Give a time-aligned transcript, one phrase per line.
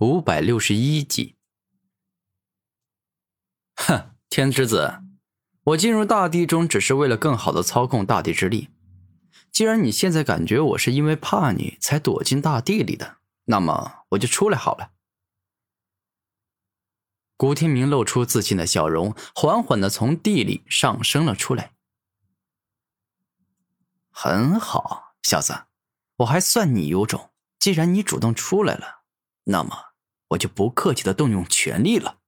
[0.00, 1.36] 五百六十一集。
[3.74, 5.02] 哼，天之子，
[5.62, 8.70] 我进入大地中只是为了更好的操控大地之力。
[9.52, 14.92] 既然你现在感觉我是因为怕你才躲进大地里的，那么我就出来好了。
[17.36, 21.74] 古天明露出自信的笑容，缓缓的从地里上升了出来。
[24.10, 25.64] 很好，小子，
[26.16, 27.32] 我还算你有种。
[27.58, 29.02] 既然你主动出来了，
[29.44, 29.89] 那么。
[30.30, 32.18] 我就不客气的动用全力了。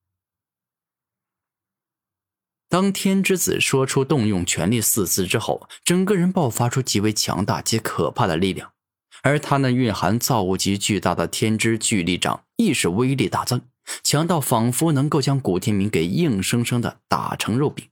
[2.69, 8.73] 当天之子说出“动用权力”四字之后，整个人爆发出极为强大且可怕的力量，
[9.21, 13.61] 而他那蕴含造物级巨大的天之巨力掌亦是威力大增，
[14.01, 17.87] 强到仿佛能够将古天明给硬生生的打成肉饼。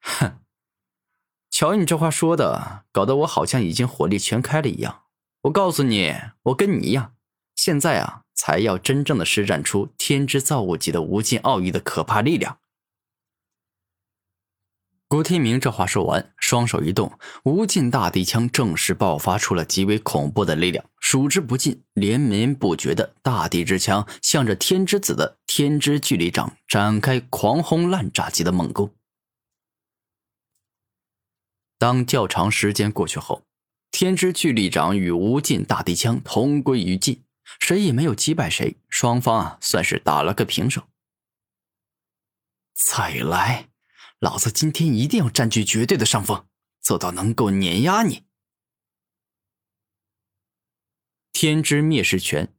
[0.00, 0.38] 哼，
[1.50, 5.02] 瞧你这话说的，搞得我好像已经火力全开了一样。
[5.42, 7.14] 我告诉你，我跟你一样。
[7.64, 12.58] 现在啊，才要真正的施展出天之造物级的无尽奥义的可怕力量。
[15.06, 28.92] 古天明这话说完，双手一动，无尽大地枪正式爆发出了极为恐怖的力量，数之不尽、连绵不绝的大地之枪，向着天之子的天之巨力掌展开狂轰滥炸级的猛攻。
[31.78, 33.42] 当较长时间过去后，
[33.92, 37.22] 天之巨力掌与无尽大地枪同归于尽。
[37.58, 40.88] 谁也没有击败谁，双方啊算是打了个平手。
[42.74, 43.68] 再来，
[44.18, 46.46] 老子今天一定要占据绝对的上风，
[46.80, 48.24] 做到能够碾压你！
[51.32, 52.52] 天之灭世拳。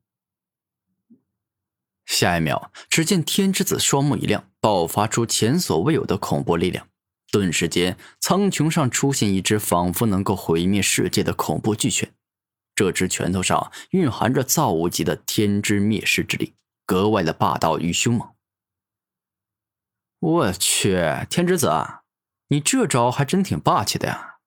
[2.05, 6.89] 下一秒，只见天之子双目一亮，爆发出前所未有的恐怖力量，
[7.31, 12.13] 顿时间，苍穹上出现一只仿佛能够毁灭世界的恐怖巨拳。
[12.75, 18.33] 这只拳头上蕴含着造物级的天之灭世之力，格外的霸道与凶猛。
[20.19, 20.97] 我去，
[21.29, 21.69] 天之子，
[22.47, 24.37] 你这招还真挺霸气的呀！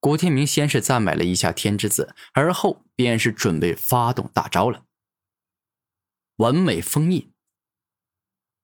[0.00, 4.84] 古天明先是赞美了一下天之子，而后便是准备发动大招了。
[6.36, 7.32] 完美封印。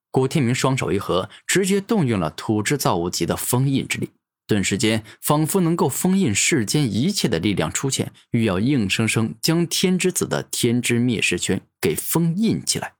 [0.09, 4.11] 古天明双手一合，直接动用了土之造物级的封印之力。
[4.51, 12.97] 顿时间，仿佛能够封印世间一切的力量出现，欲要硬生生将天之子的天之灭世拳给封印起来。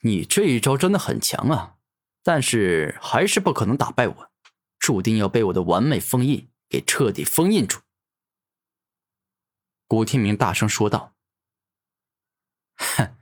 [0.00, 1.76] 你这一招真的很强啊，
[2.22, 4.32] 但是还是不可能打败我，
[4.78, 7.80] 注定要被我的完美封印给彻底封印住。
[9.86, 11.14] 古天明大声说道
[12.76, 13.18] ：“哼，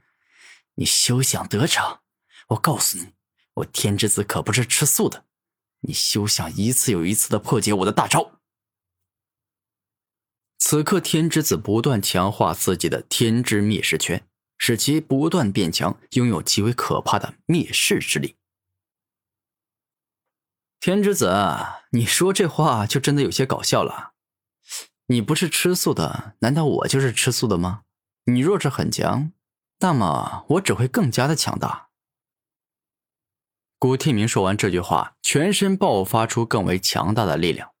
[0.75, 1.99] 你休想得逞！
[2.47, 3.11] 我告诉你，
[3.55, 5.25] 我天之子可不是吃素的。”
[5.87, 8.39] 你休想一次又一次的破解我的大招！
[10.57, 18.35] 此刻，天之子不断强化自己的天之灭世拳，使其不断变强，拥有极为可怕的灭世之力。
[20.79, 21.31] 天之子，
[21.91, 24.13] 你说这话就真的有些搞笑了。
[25.07, 27.83] 你不是吃素的，难道我就是吃素的吗？
[28.25, 29.31] 你若是很强，
[29.79, 31.84] 那么我只会更加的强大。
[33.85, 37.71] 古天明说完这句话，全身爆发出更为强大的力量。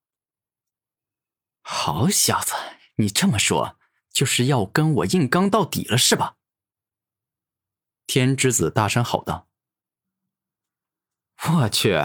[1.63, 2.53] 好小子，
[2.97, 3.79] 你这么说，
[4.13, 6.35] 就是要跟我硬刚到底了是吧？
[8.05, 9.47] 天之子大声吼道
[11.49, 11.99] ：“我去，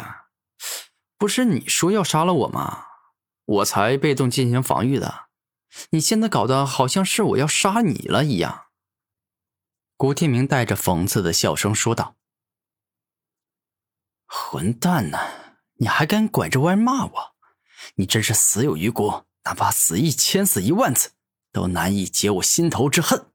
[1.19, 2.87] 不是你说要杀了我吗？
[3.45, 5.27] 我才被动进行防御的，
[5.91, 8.69] 你现在搞得好像是我要杀你了一样。”
[9.99, 12.17] 古天明带着讽刺的笑声说道。
[14.33, 15.19] 混蛋呢！
[15.75, 17.37] 你还敢拐着弯骂我？
[17.97, 19.25] 你真是死有余辜！
[19.43, 21.11] 哪怕死一千死一万次，
[21.51, 23.33] 都难以解我心头之恨。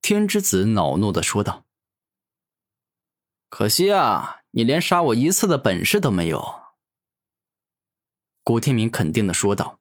[0.00, 1.66] 天之子恼怒的说道
[3.50, 6.60] ：“可惜啊，你连杀我一次的本事都没有。”
[8.44, 9.80] 古天明肯定的说道：“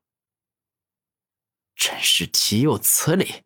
[1.75, 3.43] 真是岂有此理！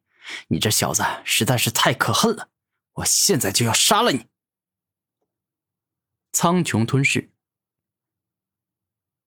[0.48, 2.50] 你这小子实在是太可恨了！
[2.94, 4.28] 我现在就要杀了你！”
[6.34, 7.30] 苍穹吞噬。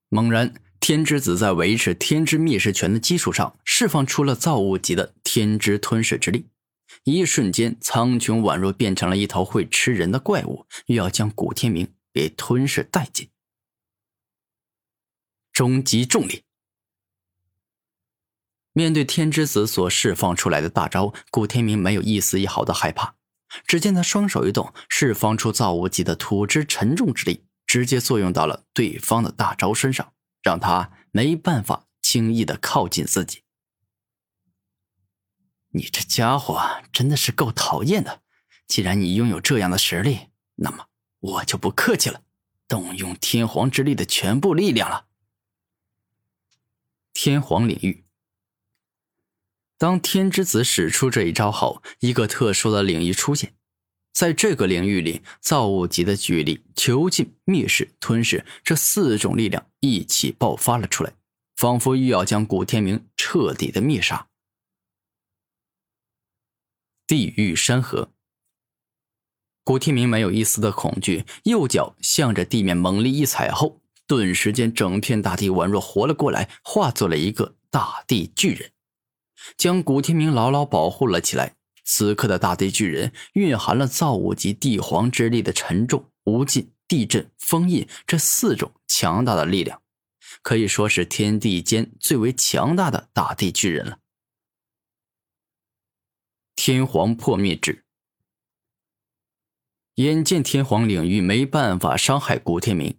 [0.09, 6.47] 猛然，天之子在维持天之灭世拳的基础上，释放出了造物级的天之吞噬之力。
[7.05, 13.31] 一瞬间，苍穹宛若变成了一头会吃人的怪物，又要将古天明给吞噬殆尽。
[15.53, 16.45] 终极重力。
[18.73, 23.16] 面对天之子所释放出来的大招，古天明没有一丝一毫的害怕。
[23.67, 33.43] 只见他双手一动，释放出造物级的土之沉重之力，直接作用到了对方的大招身上，让他没办法轻易的靠近自己。
[35.71, 38.23] 你这家伙真的是够讨厌的！
[38.67, 40.87] 既然你拥有这样的实力，那么
[41.19, 42.23] 我就不客气了，
[42.67, 45.07] 动用天皇之力的全部力量了。
[47.13, 48.05] 天皇领域。
[49.77, 53.56] 当天之子使出这一招后，一个特殊的领域出现，
[54.17, 61.13] 在这个领域里，造物级的巨力、囚禁、灭世、吞噬这四种力量一起爆发了出来，
[61.55, 64.29] 仿佛欲要将古天明彻底的灭杀。
[67.07, 68.11] 地狱山河。
[69.63, 78.73] 古天明没有一丝的恐惧，右脚向着地面猛力一踩后，顿时间整片大地宛若活了过来，化作了一个大地巨人，
[79.59, 81.56] 将古天明牢牢保护了起来。
[81.87, 89.81] 此刻的大地巨人蕴含了造物级帝皇之力的沉重、无尽、地震、封印这四种强大的力量，
[90.43, 94.01] 可以说是天地间最为强大的大地巨人了。
[96.57, 97.85] 天皇破灭之。
[99.95, 102.99] 眼见天皇领域没办法伤害古天明，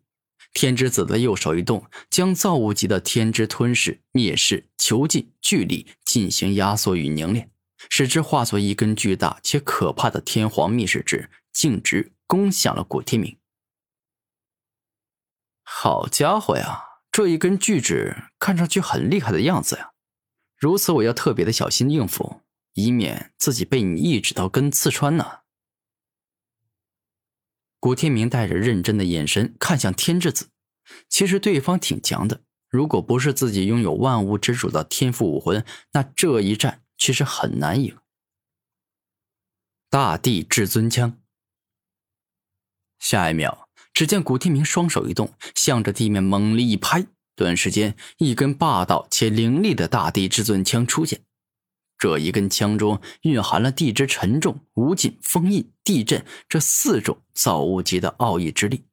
[0.54, 7.52] 天之子的右手一动，将造物级的天之吞噬、灭世、囚禁、巨力进行压缩与凝练，
[7.90, 13.38] 使之化作一根巨大且可怕的天皇灭世之，径直攻向了古天明。
[15.64, 19.92] 好家伙呀，这一根巨指看上去很厉害的样子呀！
[20.58, 22.42] 如此，我要特别的小心应付。
[22.74, 25.40] 以免自己被你一指头根刺穿呢。
[27.80, 30.50] 古天明带着认真的眼神看向天之子，
[31.10, 37.98] 其实对方挺强的，如果不是自己拥有万物之主的天赋武魂，那这一战其实很难赢。
[39.90, 41.20] 大地至尊枪。
[43.00, 47.06] 下一秒，只见古天明双手一动，向着地面猛力一拍，
[47.36, 51.22] 短时间，一根霸道且凌厉的大地至尊枪出现。
[51.98, 58.86] 这一根枪中蕴含了地之沉重、无尽、封印、地震这四种造物级的奥义之力。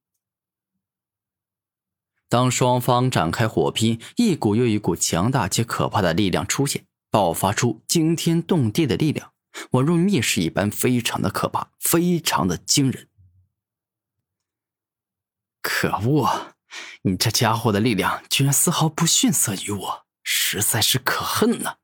[2.28, 9.32] 当双方展开火拼，一股又一股强大且可怕的力量出现，爆发出惊天动地的力量，
[9.70, 13.08] 宛如灭世一般，非常的可怕，非常的惊人。
[15.62, 16.56] 可恶！
[17.02, 21.76] 你这家伙的力量居然丝毫不逊色于我，实在是可恨呐！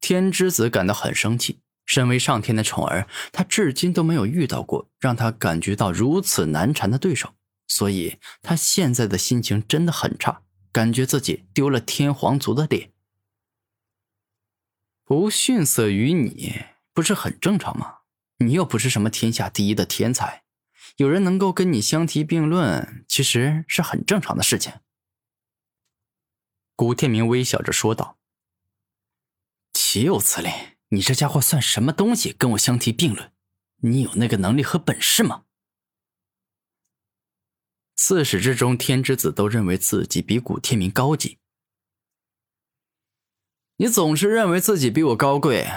[0.00, 1.62] 天之子感到很生气。
[1.84, 7.34] 身为上天的宠儿，他至今都没有遇到过让他感觉到如此难缠的对手，
[7.66, 10.42] 所以他现在的心情真的很差，
[10.74, 12.90] 感觉自己丢了天皇族的脸。
[15.04, 17.98] 不逊色于你，不是很正常吗？
[18.38, 20.42] 你又不是什么天下第一的天才，
[20.96, 24.72] 有人能够跟你相提并论，其实是很正常的事情。
[26.74, 28.18] 古天明微笑着说道。
[29.72, 30.50] 岂有此理！
[30.88, 33.30] 你这家伙算什么东西，跟我相提并论？
[33.76, 35.43] 你有那个能力和本事吗？
[37.94, 41.38] 自始至终，天之子都认为自己比古天明高级。
[43.76, 45.68] 你总是认为自己比我高贵，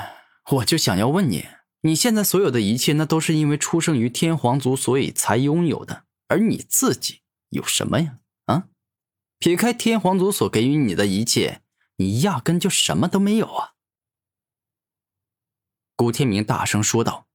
[0.52, 1.48] 我就想要问你：
[1.82, 6.06] 你现在所有的一切，那都是因为出生于天皇族，所以才拥有的。
[6.28, 8.20] 而你自己有什么呀？
[8.46, 8.70] 啊？
[9.40, 11.62] 撇开天皇族所给予你的一切，
[11.98, 13.74] 你压根就什么都没有啊！
[15.96, 17.27] 古天明大声说道。